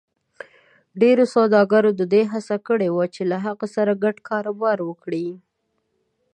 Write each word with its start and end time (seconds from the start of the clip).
ډېرو 1.01 1.23
سوداګرو 1.35 1.89
د 1.99 2.01
دې 2.13 2.23
هڅه 2.31 2.55
کړې 2.67 2.89
وه 2.95 3.05
چې 3.15 3.21
له 3.31 3.37
هغه 3.45 3.65
سره 3.75 3.99
ګډ 4.03 4.15
کاروبار 4.29 4.77
وکړي. 4.89 5.27